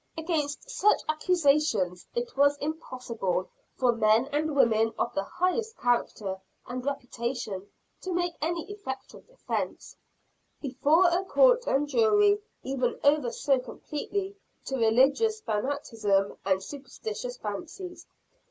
[0.17, 6.83] Against such accusations it was impossible for men and women of the highest character and
[6.83, 7.67] reputation
[8.01, 9.95] to make any effectual defence,
[10.59, 14.35] before a court and jury given over so completely
[14.65, 18.07] to religious fanaticism and superstitious fancies.